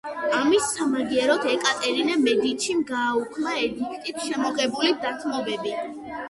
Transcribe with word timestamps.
ამის 0.35 0.67
სამაგიეროდ, 0.77 1.43
ეკატერინე 1.51 2.15
მედიჩიმ 2.21 2.79
გააუქმა 2.93 3.53
ედიქტით 3.67 4.23
შემოღებული 4.31 4.97
დათმობები. 5.05 5.77